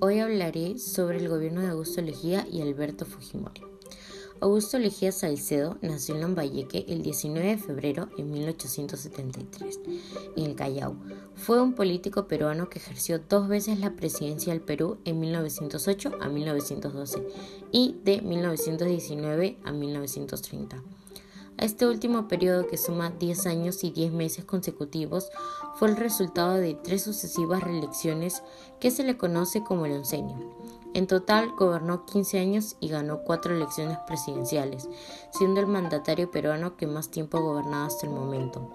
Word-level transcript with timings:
Hoy 0.00 0.20
hablaré 0.20 0.78
sobre 0.78 1.18
el 1.18 1.28
gobierno 1.28 1.60
de 1.60 1.68
Augusto 1.68 2.00
Lejía 2.00 2.46
y 2.48 2.62
Alberto 2.62 3.04
Fujimori. 3.04 3.62
Augusto 4.40 4.78
Lejía 4.78 5.10
Salcedo 5.10 5.76
nació 5.82 6.14
en 6.14 6.20
Lambayeque 6.20 6.84
el 6.86 7.02
19 7.02 7.48
de 7.48 7.58
febrero 7.58 8.08
de 8.16 8.22
1873, 8.22 9.80
en 10.36 10.44
el 10.44 10.54
Callao. 10.54 10.94
Fue 11.34 11.60
un 11.60 11.74
político 11.74 12.28
peruano 12.28 12.70
que 12.70 12.78
ejerció 12.78 13.18
dos 13.18 13.48
veces 13.48 13.80
la 13.80 13.96
presidencia 13.96 14.52
del 14.52 14.62
Perú 14.62 14.98
en 15.04 15.18
1908 15.18 16.12
a 16.20 16.28
1912 16.28 17.26
y 17.72 17.96
de 18.04 18.20
1919 18.20 19.58
a 19.64 19.72
1930. 19.72 20.80
A 21.60 21.64
este 21.64 21.88
último 21.88 22.28
periodo, 22.28 22.68
que 22.68 22.76
suma 22.76 23.10
10 23.10 23.46
años 23.46 23.82
y 23.82 23.90
10 23.90 24.12
meses 24.12 24.44
consecutivos, 24.44 25.30
fue 25.74 25.88
el 25.88 25.96
resultado 25.96 26.54
de 26.54 26.74
tres 26.74 27.02
sucesivas 27.02 27.64
reelecciones 27.64 28.44
que 28.78 28.92
se 28.92 29.02
le 29.02 29.16
conoce 29.16 29.64
como 29.64 29.84
el 29.84 29.92
oncenio. 29.92 30.36
En 30.94 31.08
total 31.08 31.50
gobernó 31.58 32.06
15 32.06 32.38
años 32.38 32.76
y 32.78 32.88
ganó 32.88 33.24
cuatro 33.24 33.56
elecciones 33.56 33.98
presidenciales, 34.06 34.88
siendo 35.32 35.60
el 35.60 35.66
mandatario 35.66 36.30
peruano 36.30 36.76
que 36.76 36.86
más 36.86 37.10
tiempo 37.10 37.38
ha 37.38 37.42
gobernado 37.42 37.86
hasta 37.86 38.06
el 38.06 38.12
momento. 38.12 38.72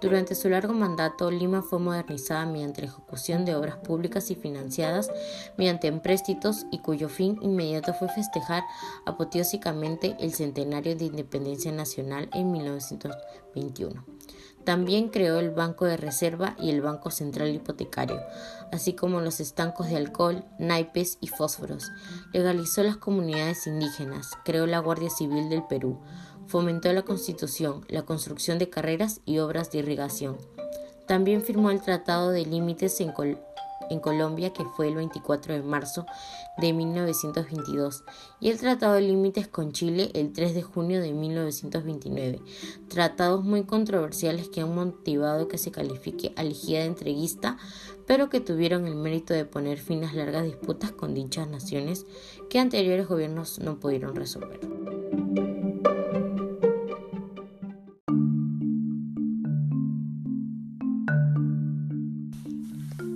Durante 0.00 0.34
su 0.34 0.48
largo 0.48 0.72
mandato, 0.72 1.30
Lima 1.30 1.60
fue 1.60 1.78
modernizada 1.78 2.46
mediante 2.46 2.80
la 2.80 2.88
ejecución 2.88 3.44
de 3.44 3.54
obras 3.54 3.76
públicas 3.76 4.30
y 4.30 4.34
financiadas 4.34 5.10
mediante 5.58 5.88
empréstitos 5.88 6.64
y 6.70 6.78
cuyo 6.78 7.10
fin 7.10 7.38
inmediato 7.42 7.92
fue 7.92 8.08
festejar 8.08 8.64
apoteósicamente 9.04 10.16
el 10.18 10.32
centenario 10.32 10.96
de 10.96 11.04
independencia 11.04 11.70
nacional 11.70 12.30
en 12.32 12.50
1921. 12.50 14.04
También 14.64 15.08
creó 15.08 15.38
el 15.38 15.50
Banco 15.50 15.86
de 15.86 15.96
Reserva 15.96 16.54
y 16.58 16.70
el 16.70 16.82
Banco 16.82 17.10
Central 17.10 17.54
Hipotecario, 17.54 18.20
así 18.72 18.92
como 18.92 19.20
los 19.20 19.40
estancos 19.40 19.88
de 19.88 19.96
alcohol, 19.96 20.44
naipes 20.58 21.16
y 21.20 21.28
fósforos. 21.28 21.90
Legalizó 22.32 22.82
las 22.82 22.98
comunidades 22.98 23.66
indígenas, 23.66 24.30
creó 24.44 24.66
la 24.66 24.78
Guardia 24.78 25.08
Civil 25.08 25.48
del 25.48 25.64
Perú, 25.64 25.98
fomentó 26.50 26.92
la 26.92 27.02
constitución, 27.02 27.84
la 27.88 28.02
construcción 28.02 28.58
de 28.58 28.68
carreras 28.68 29.20
y 29.24 29.38
obras 29.38 29.70
de 29.70 29.78
irrigación. 29.78 30.36
También 31.06 31.42
firmó 31.42 31.70
el 31.70 31.80
Tratado 31.80 32.30
de 32.30 32.44
Límites 32.44 33.00
en, 33.00 33.12
Colombia, 34.00 34.52
que 34.52 34.64
fue 34.76 34.88
el 34.88 34.96
24 34.96 35.54
de 35.54 35.62
marzo 35.62 36.06
de 36.58 36.72
1922, 36.72 38.02
y 38.40 38.50
el 38.50 38.58
Tratado 38.58 38.94
de 38.94 39.02
Límites 39.02 39.46
con 39.46 39.70
Chile 39.70 40.10
el 40.14 40.32
3 40.32 40.54
de 40.54 40.62
junio 40.62 41.00
de 41.00 41.12
1929. 41.12 42.40
Tratados 42.88 43.44
muy 43.44 43.62
controversiales 43.62 44.48
que 44.48 44.60
han 44.60 44.74
motivado 44.74 45.46
que 45.46 45.58
se 45.58 45.70
califique 45.70 46.32
a 46.36 46.42
de 46.42 46.84
entreguista, 46.84 47.58
pero 48.08 48.28
que 48.28 48.40
tuvieron 48.40 48.88
el 48.88 48.96
mérito 48.96 49.34
de 49.34 49.44
poner 49.44 49.78
fin 49.78 50.02
a 50.02 50.12
largas 50.12 50.44
disputas 50.44 50.90
con 50.90 51.14
dichas 51.14 51.48
naciones 51.48 52.06
que 52.48 52.58
anteriores 52.58 53.06
gobiernos 53.06 53.60
no 53.60 53.78
pudieron 53.78 54.16
resolver. 54.16 54.58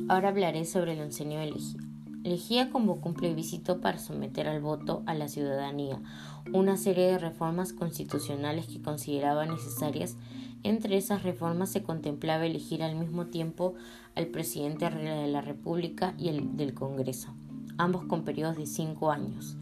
Ahora 0.06 0.28
hablaré 0.28 0.66
sobre 0.66 0.92
el 0.92 1.00
oncenio 1.00 1.40
de 1.40 1.46
Lejía. 1.46 1.80
Lejía 2.24 2.70
convocó 2.70 3.08
un 3.08 3.14
plebiscito 3.14 3.80
para 3.80 3.98
someter 3.98 4.48
al 4.48 4.60
voto 4.60 5.02
a 5.06 5.14
la 5.14 5.28
ciudadanía 5.28 6.00
una 6.52 6.76
serie 6.76 7.06
de 7.06 7.18
reformas 7.18 7.72
constitucionales 7.72 8.66
que 8.66 8.82
consideraba 8.82 9.46
necesarias. 9.46 10.16
Entre 10.62 10.96
esas 10.96 11.22
reformas 11.22 11.70
se 11.70 11.82
contemplaba 11.82 12.44
elegir 12.44 12.82
al 12.82 12.96
mismo 12.96 13.26
tiempo 13.26 13.74
al 14.14 14.26
presidente 14.26 14.88
de 14.90 15.26
la 15.26 15.40
República 15.40 16.14
y 16.18 16.28
el 16.28 16.56
del 16.56 16.74
Congreso, 16.74 17.34
ambos 17.78 18.04
con 18.04 18.24
periodos 18.24 18.56
de 18.56 18.66
cinco 18.66 19.10
años. 19.10 19.56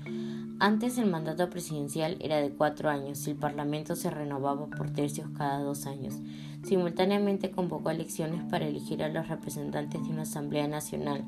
Antes 0.62 0.96
el 0.96 1.10
mandato 1.10 1.50
presidencial 1.50 2.16
era 2.20 2.36
de 2.36 2.52
cuatro 2.52 2.88
años 2.88 3.26
y 3.26 3.30
el 3.32 3.36
Parlamento 3.36 3.96
se 3.96 4.10
renovaba 4.10 4.66
por 4.66 4.90
tercios 4.90 5.28
cada 5.36 5.58
dos 5.58 5.86
años. 5.86 6.14
Simultáneamente 6.62 7.50
convocó 7.50 7.90
elecciones 7.90 8.44
para 8.48 8.68
elegir 8.68 9.02
a 9.02 9.08
los 9.08 9.26
representantes 9.26 10.00
de 10.04 10.10
una 10.10 10.22
Asamblea 10.22 10.68
Nacional 10.68 11.24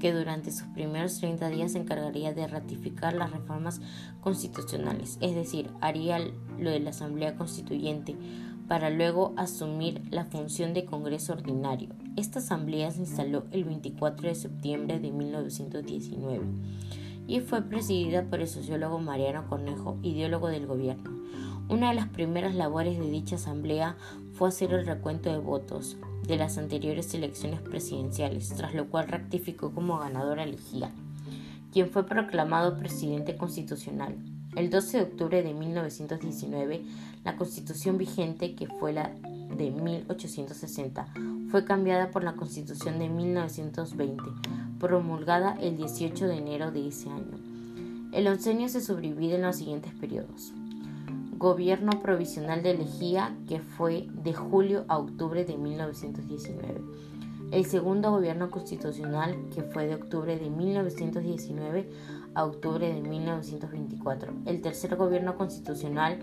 que 0.00 0.14
durante 0.14 0.52
sus 0.52 0.68
primeros 0.68 1.18
30 1.18 1.50
días 1.50 1.72
se 1.72 1.80
encargaría 1.80 2.32
de 2.32 2.46
ratificar 2.46 3.12
las 3.12 3.30
reformas 3.30 3.82
constitucionales, 4.22 5.18
es 5.20 5.34
decir, 5.34 5.68
haría 5.82 6.18
lo 6.58 6.70
de 6.70 6.80
la 6.80 6.88
Asamblea 6.88 7.36
Constituyente 7.36 8.16
para 8.68 8.88
luego 8.88 9.34
asumir 9.36 10.00
la 10.10 10.24
función 10.24 10.72
de 10.72 10.86
Congreso 10.86 11.34
Ordinario. 11.34 11.90
Esta 12.16 12.38
asamblea 12.38 12.90
se 12.90 13.00
instaló 13.00 13.44
el 13.50 13.64
24 13.64 14.28
de 14.28 14.34
septiembre 14.34 14.98
de 14.98 15.10
1919 15.10 16.40
y 17.28 17.40
fue 17.40 17.62
presidida 17.62 18.24
por 18.24 18.40
el 18.40 18.48
sociólogo 18.48 18.98
Mariano 18.98 19.46
Cornejo, 19.48 19.98
ideólogo 20.02 20.48
del 20.48 20.66
gobierno. 20.66 21.10
Una 21.68 21.90
de 21.90 21.94
las 21.94 22.08
primeras 22.08 22.54
labores 22.54 22.98
de 22.98 23.10
dicha 23.10 23.36
asamblea 23.36 23.96
fue 24.32 24.48
hacer 24.48 24.72
el 24.72 24.86
recuento 24.86 25.30
de 25.30 25.38
votos 25.38 25.98
de 26.26 26.38
las 26.38 26.56
anteriores 26.56 27.12
elecciones 27.12 27.60
presidenciales, 27.60 28.48
tras 28.56 28.74
lo 28.74 28.88
cual 28.88 29.08
rectificó 29.08 29.72
como 29.72 29.98
ganadora 29.98 30.44
elegía, 30.44 30.90
quien 31.70 31.90
fue 31.90 32.06
proclamado 32.06 32.78
presidente 32.78 33.36
constitucional. 33.36 34.16
El 34.56 34.70
12 34.70 34.96
de 34.96 35.02
octubre 35.04 35.42
de 35.42 35.52
1919, 35.52 36.82
la 37.24 37.36
constitución 37.36 37.98
vigente, 37.98 38.54
que 38.54 38.66
fue 38.66 38.94
la 38.94 39.12
de 39.56 39.70
1860, 39.70 41.06
fue 41.50 41.64
cambiada 41.64 42.10
por 42.10 42.24
la 42.24 42.34
constitución 42.34 42.98
de 42.98 43.08
1920, 43.08 44.22
promulgada 44.78 45.56
el 45.60 45.76
18 45.76 46.26
de 46.26 46.36
enero 46.36 46.70
de 46.70 46.88
ese 46.88 47.08
año. 47.08 47.38
El 48.12 48.26
oncenio 48.26 48.68
se 48.68 48.80
subdivide 48.80 49.36
en 49.36 49.42
los 49.42 49.56
siguientes 49.56 49.92
periodos. 49.94 50.52
Gobierno 51.36 52.00
provisional 52.02 52.62
de 52.62 52.74
Lejía, 52.74 53.36
que 53.46 53.60
fue 53.60 54.08
de 54.22 54.34
julio 54.34 54.84
a 54.88 54.98
octubre 54.98 55.44
de 55.44 55.56
1919. 55.56 56.80
El 57.50 57.64
segundo 57.64 58.10
gobierno 58.10 58.50
constitucional, 58.50 59.36
que 59.54 59.62
fue 59.62 59.86
de 59.86 59.94
octubre 59.94 60.38
de 60.38 60.50
1919 60.50 61.88
a 62.34 62.44
octubre 62.44 62.92
de 62.92 63.00
1924. 63.00 64.32
El 64.46 64.60
tercer 64.60 64.96
gobierno 64.96 65.36
constitucional 65.36 66.18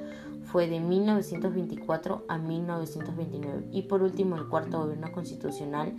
fue 0.45 0.67
de 0.67 0.79
1924 0.79 2.25
a 2.27 2.37
1929. 2.37 3.67
Y 3.71 3.83
por 3.83 4.03
último, 4.03 4.35
el 4.35 4.47
cuarto 4.47 4.79
gobierno 4.79 5.11
constitucional 5.11 5.95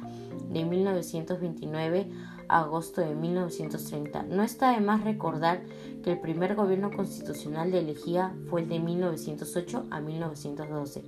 de 0.50 0.64
1929 0.64 2.10
a 2.48 2.60
agosto 2.60 3.00
de 3.00 3.14
1930. 3.14 4.22
No 4.24 4.42
está 4.42 4.70
de 4.72 4.80
más 4.80 5.04
recordar 5.04 5.62
que 6.02 6.12
el 6.12 6.20
primer 6.20 6.54
gobierno 6.54 6.90
constitucional 6.90 7.70
de 7.70 7.80
Elegía 7.80 8.34
fue 8.48 8.62
el 8.62 8.68
de 8.68 8.78
1908 8.78 9.86
a 9.90 10.00
1912. 10.00 11.04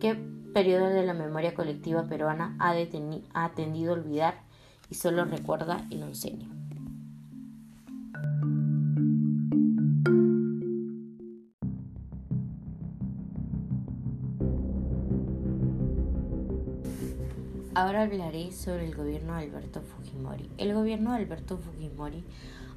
¿Qué 0.00 0.14
periodo 0.52 0.86
de 0.86 1.04
la 1.04 1.14
memoria 1.14 1.54
colectiva 1.54 2.04
peruana 2.04 2.56
ha, 2.58 2.74
ha 3.34 3.54
tendido 3.54 3.92
a 3.92 3.94
olvidar 3.94 4.34
y 4.90 4.94
solo 4.94 5.24
recuerda 5.24 5.86
el 5.90 6.02
oncenio? 6.02 6.65
Ahora 17.76 18.04
hablaré 18.04 18.52
sobre 18.52 18.86
el 18.86 18.94
gobierno 18.94 19.34
de 19.34 19.42
Alberto 19.42 19.82
Fujimori. 19.82 20.48
El 20.56 20.72
gobierno 20.72 21.10
de 21.12 21.18
Alberto 21.18 21.58
Fujimori, 21.58 22.24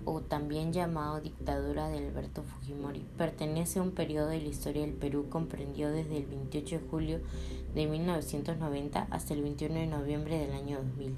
o 0.04 0.20
también 0.20 0.74
llamado 0.74 1.22
dictadura 1.22 1.88
de 1.88 2.00
Alberto 2.00 2.44
Fujimori, 2.44 3.06
pertenece 3.18 3.80
a 3.80 3.82
un 3.82 3.92
periodo 3.92 4.28
de 4.28 4.42
la 4.42 4.50
historia 4.50 4.82
del 4.82 4.92
Perú 4.92 5.28
comprendido 5.30 5.90
desde 5.90 6.18
el 6.18 6.26
28 6.26 6.80
de 6.80 6.88
julio 6.90 7.20
de 7.74 7.88
1990 7.88 9.08
hasta 9.10 9.34
el 9.34 9.42
21 9.42 9.74
de 9.76 9.88
noviembre 9.88 10.38
del 10.38 10.52
año 10.52 10.80
2000, 10.80 11.16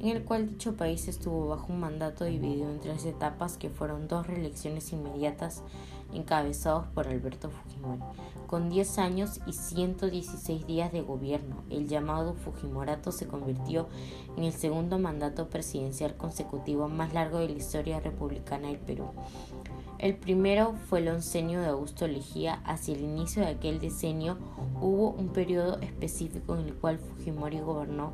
en 0.00 0.08
el 0.08 0.24
cual 0.24 0.48
dicho 0.48 0.76
país 0.76 1.08
estuvo 1.08 1.48
bajo 1.48 1.72
un 1.72 1.80
mandato 1.80 2.24
dividido 2.24 2.70
en 2.70 2.80
tres 2.80 3.04
etapas 3.04 3.56
que 3.56 3.70
fueron 3.70 4.08
dos 4.08 4.26
reelecciones 4.26 4.92
inmediatas 4.92 5.62
encabezados 6.12 6.86
por 6.88 7.08
Alberto 7.08 7.50
Fujimori. 7.50 8.00
Con 8.46 8.70
10 8.70 8.98
años 8.98 9.40
y 9.46 9.52
116 9.52 10.66
días 10.66 10.90
de 10.92 11.02
gobierno, 11.02 11.64
el 11.68 11.86
llamado 11.86 12.34
Fujimorato 12.34 13.12
se 13.12 13.26
convirtió 13.26 13.88
en 14.36 14.44
el 14.44 14.52
segundo 14.52 14.98
mandato 14.98 15.50
presidencial 15.50 16.16
consecutivo 16.16 16.88
más 16.88 17.12
largo 17.12 17.40
de 17.40 17.48
la 17.48 17.56
historia 17.56 18.00
republicana 18.00 18.68
del 18.68 18.78
Perú. 18.78 19.10
El 19.98 20.16
primero 20.16 20.74
fue 20.88 21.00
el 21.00 21.08
oncenio 21.08 21.60
de 21.60 21.66
Augusto 21.66 22.06
Lejía. 22.06 22.62
Hacia 22.64 22.94
el 22.94 23.02
inicio 23.02 23.42
de 23.42 23.48
aquel 23.48 23.80
decenio 23.80 24.38
hubo 24.80 25.10
un 25.10 25.28
periodo 25.30 25.78
específico 25.80 26.56
en 26.56 26.66
el 26.66 26.74
cual 26.74 26.98
Fujimori 26.98 27.58
gobernó 27.58 28.12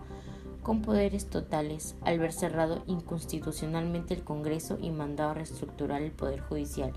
con 0.65 0.83
poderes 0.83 1.27
totales 1.27 1.95
al 2.03 2.19
ver 2.19 2.33
cerrado 2.33 2.83
inconstitucionalmente 2.89 4.15
el 4.15 4.25
Congreso 4.25 4.79
y 4.81 4.91
mandado 4.91 5.35
reestructurar 5.35 6.03
el 6.03 6.11
Poder 6.11 6.41
Judicial, 6.41 6.93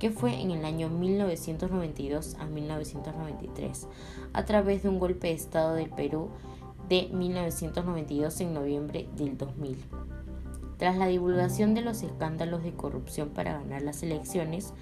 que 0.00 0.10
fue 0.10 0.40
en 0.40 0.50
el 0.50 0.64
año 0.64 0.88
1992 0.88 2.36
a 2.40 2.46
1993, 2.46 3.86
a 4.32 4.44
través 4.46 4.82
de 4.82 4.88
un 4.88 4.98
golpe 4.98 5.28
de 5.28 5.34
Estado 5.34 5.74
del 5.74 5.90
Perú 5.90 6.30
de 6.88 7.08
1992 7.12 8.40
en 8.40 8.54
noviembre 8.54 9.08
del 9.16 9.36
2000. 9.36 9.76
Tras 10.78 10.96
la 10.96 11.06
divulgación 11.06 11.74
de 11.74 11.82
los 11.82 12.02
escándalos 12.02 12.62
de 12.62 12.72
corrupción 12.72 13.28
para 13.28 13.52
ganar 13.52 13.82
las 13.82 14.02
elecciones, 14.02 14.72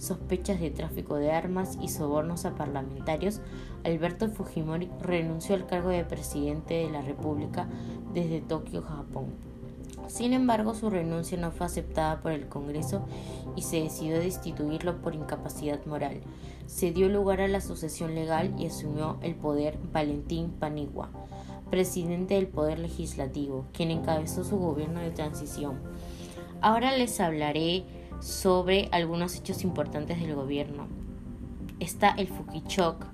sospechas 0.00 0.60
de 0.60 0.70
tráfico 0.70 1.16
de 1.16 1.30
armas 1.30 1.78
y 1.80 1.88
sobornos 1.88 2.46
a 2.46 2.54
parlamentarios, 2.54 3.40
Alberto 3.84 4.28
Fujimori 4.28 4.90
renunció 5.00 5.54
al 5.54 5.66
cargo 5.66 5.90
de 5.90 6.04
presidente 6.04 6.74
de 6.74 6.90
la 6.90 7.02
República 7.02 7.68
desde 8.14 8.40
Tokio, 8.40 8.82
Japón. 8.82 9.26
Sin 10.08 10.32
embargo, 10.32 10.74
su 10.74 10.90
renuncia 10.90 11.38
no 11.38 11.52
fue 11.52 11.66
aceptada 11.66 12.20
por 12.20 12.32
el 12.32 12.48
Congreso 12.48 13.04
y 13.54 13.62
se 13.62 13.82
decidió 13.82 14.18
destituirlo 14.18 15.00
por 15.02 15.14
incapacidad 15.14 15.84
moral. 15.86 16.20
Se 16.66 16.92
dio 16.92 17.08
lugar 17.08 17.40
a 17.40 17.48
la 17.48 17.60
sucesión 17.60 18.14
legal 18.14 18.54
y 18.58 18.66
asumió 18.66 19.18
el 19.22 19.34
poder 19.34 19.78
Valentín 19.92 20.50
Paniagua, 20.50 21.10
presidente 21.70 22.34
del 22.34 22.48
Poder 22.48 22.78
Legislativo, 22.78 23.66
quien 23.72 23.90
encabezó 23.90 24.44
su 24.44 24.58
gobierno 24.58 25.00
de 25.00 25.10
transición. 25.10 25.78
Ahora 26.60 26.96
les 26.96 27.20
hablaré 27.20 27.84
sobre 28.20 28.88
algunos 28.92 29.36
hechos 29.36 29.64
importantes 29.64 30.20
del 30.20 30.34
gobierno. 30.34 30.86
Está 31.78 32.10
el 32.10 32.28
Fukichok, 32.28 33.06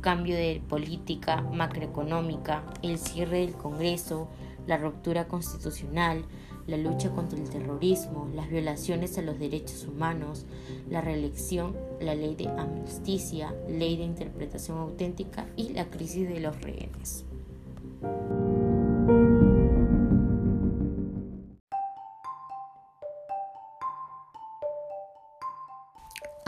cambio 0.00 0.36
de 0.36 0.62
política 0.68 1.42
macroeconómica, 1.42 2.64
el 2.82 2.98
cierre 2.98 3.40
del 3.40 3.54
Congreso, 3.54 4.28
la 4.66 4.76
ruptura 4.76 5.26
constitucional, 5.26 6.24
la 6.66 6.76
lucha 6.76 7.10
contra 7.10 7.38
el 7.38 7.48
terrorismo, 7.48 8.28
las 8.34 8.48
violaciones 8.48 9.16
a 9.18 9.22
los 9.22 9.38
derechos 9.38 9.86
humanos, 9.86 10.46
la 10.88 11.00
reelección, 11.00 11.74
la 12.00 12.14
ley 12.14 12.36
de 12.36 12.48
amnistía, 12.48 13.54
ley 13.68 13.96
de 13.96 14.04
interpretación 14.04 14.78
auténtica 14.78 15.46
y 15.56 15.70
la 15.70 15.86
crisis 15.86 16.28
de 16.28 16.40
los 16.40 16.60
rehenes. 16.60 17.24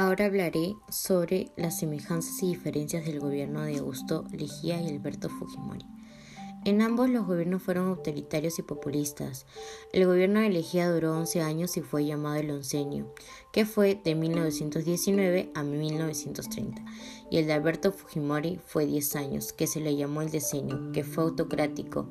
Ahora 0.00 0.24
hablaré 0.24 0.76
sobre 0.88 1.52
las 1.58 1.78
semejanzas 1.78 2.42
y 2.42 2.46
diferencias 2.46 3.04
del 3.04 3.20
gobierno 3.20 3.60
de 3.64 3.76
Augusto 3.76 4.24
Leguía 4.32 4.80
y 4.80 4.88
Alberto 4.88 5.28
Fujimori. 5.28 5.84
En 6.64 6.80
ambos 6.80 7.10
los 7.10 7.26
gobiernos 7.26 7.62
fueron 7.62 7.88
autoritarios 7.88 8.58
y 8.58 8.62
populistas. 8.62 9.44
El 9.92 10.06
gobierno 10.06 10.40
de 10.40 10.48
Leguía 10.48 10.90
duró 10.90 11.18
11 11.18 11.42
años 11.42 11.76
y 11.76 11.82
fue 11.82 12.06
llamado 12.06 12.36
el 12.36 12.50
oncenio, 12.50 13.12
que 13.52 13.66
fue 13.66 14.00
de 14.02 14.14
1919 14.14 15.50
a 15.54 15.62
1930, 15.64 16.82
y 17.30 17.36
el 17.36 17.46
de 17.46 17.52
Alberto 17.52 17.92
Fujimori 17.92 18.58
fue 18.64 18.86
10 18.86 19.16
años, 19.16 19.52
que 19.52 19.66
se 19.66 19.80
le 19.80 19.96
llamó 19.96 20.22
el 20.22 20.30
decenio, 20.30 20.92
que 20.92 21.04
fue 21.04 21.24
autocrático 21.24 22.08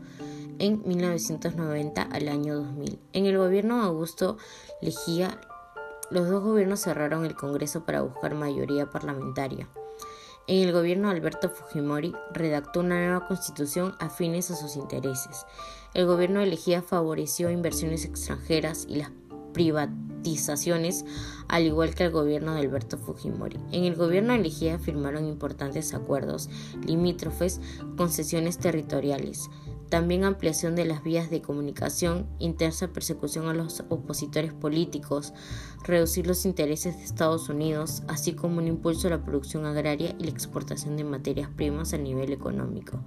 en 0.59 0.87
1990 0.87 2.03
al 2.03 2.27
año 2.27 2.55
2000. 2.55 2.99
En 3.13 3.25
el 3.25 3.37
gobierno 3.39 3.77
de 3.77 3.87
Augusto 3.87 4.37
Leguía, 4.79 5.41
los 6.11 6.29
dos 6.29 6.43
gobiernos 6.43 6.81
cerraron 6.81 7.25
el 7.25 7.35
Congreso 7.35 7.85
para 7.85 8.01
buscar 8.01 8.35
mayoría 8.35 8.89
parlamentaria. 8.89 9.67
En 10.47 10.67
el 10.67 10.73
gobierno 10.73 11.09
de 11.09 11.15
Alberto 11.15 11.49
Fujimori 11.49 12.15
redactó 12.33 12.79
una 12.79 12.95
nueva 12.95 13.27
constitución 13.27 13.93
afines 13.99 14.49
a 14.49 14.55
sus 14.55 14.75
intereses. 14.75 15.45
El 15.93 16.07
gobierno 16.07 16.41
elegía 16.41 16.81
favoreció 16.81 17.51
inversiones 17.51 18.03
extranjeras 18.03 18.85
y 18.89 18.95
las 18.95 19.11
privatizaciones, 19.53 21.05
al 21.47 21.65
igual 21.65 21.93
que 21.93 22.05
el 22.05 22.11
gobierno 22.11 22.53
de 22.53 22.61
Alberto 22.61 22.97
Fujimori. 22.97 23.59
En 23.71 23.83
el 23.83 23.95
gobierno 23.95 24.33
elegía 24.33 24.79
firmaron 24.79 25.27
importantes 25.27 25.93
acuerdos 25.93 26.49
limítrofes, 26.83 27.61
concesiones 27.95 28.57
territoriales, 28.57 29.49
también 29.89 30.23
ampliación 30.23 30.75
de 30.75 30.85
las 30.85 31.03
vías 31.03 31.29
de 31.29 31.41
comunicación, 31.41 32.27
intensa 32.39 32.89
persecución 32.89 33.47
a 33.47 33.53
los 33.53 33.83
opositores 33.89 34.53
políticos, 34.53 35.33
reducir 35.83 36.27
los 36.27 36.45
intereses 36.45 36.97
de 36.97 37.03
Estados 37.03 37.49
Unidos, 37.49 38.03
así 38.07 38.33
como 38.33 38.59
un 38.59 38.67
impulso 38.67 39.07
a 39.07 39.11
la 39.11 39.23
producción 39.23 39.65
agraria 39.65 40.15
y 40.19 40.23
la 40.23 40.31
exportación 40.31 40.95
de 40.95 41.03
materias 41.03 41.49
primas 41.55 41.93
a 41.93 41.97
nivel 41.97 42.31
económico. 42.31 43.03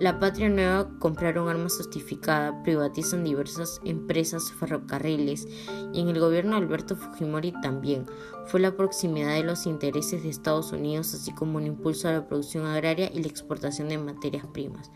La 0.00 0.18
Patria 0.18 0.48
Nueva 0.48 0.88
compraron 0.98 1.50
armas 1.50 1.76
justificadas, 1.76 2.54
privatizan 2.64 3.22
diversas 3.22 3.82
empresas 3.84 4.50
ferrocarriles 4.50 5.46
y 5.92 6.00
en 6.00 6.08
el 6.08 6.18
gobierno 6.18 6.52
de 6.52 6.62
Alberto 6.62 6.96
Fujimori 6.96 7.52
también. 7.60 8.06
Fue 8.46 8.60
la 8.60 8.74
proximidad 8.74 9.34
de 9.34 9.42
los 9.42 9.66
intereses 9.66 10.22
de 10.22 10.30
Estados 10.30 10.72
Unidos, 10.72 11.12
así 11.12 11.34
como 11.34 11.58
un 11.58 11.66
impulso 11.66 12.08
a 12.08 12.12
la 12.12 12.26
producción 12.26 12.64
agraria 12.64 13.10
y 13.12 13.20
la 13.20 13.28
exportación 13.28 13.90
de 13.90 13.98
materias 13.98 14.46
primas. 14.46 14.90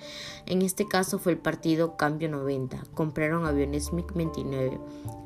En 0.47 0.63
este 0.63 0.89
caso 0.89 1.19
fue 1.19 1.33
el 1.33 1.39
partido 1.39 1.99
Cambio 1.99 2.31
90. 2.31 2.85
Compraron 2.95 3.45
aviones 3.45 3.93
MiG-29 3.93 4.81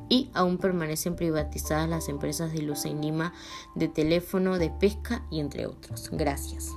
y 0.09 0.29
aún 0.35 0.59
permanecen 0.59 1.15
privatizadas 1.15 1.89
las 1.89 2.09
empresas 2.09 2.53
de 2.53 2.63
luz 2.63 2.85
en 2.85 3.01
Lima, 3.01 3.33
de 3.77 3.87
teléfono, 3.87 4.59
de 4.59 4.71
pesca 4.71 5.25
y 5.31 5.39
entre 5.39 5.67
otros. 5.67 6.11
Gracias. 6.11 6.73